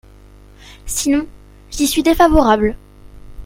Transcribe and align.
Sinon, 0.87 1.27
j’y 1.69 1.85
suis 1.85 2.01
défavorable. 2.01 2.75